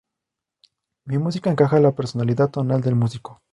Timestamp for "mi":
1.05-1.19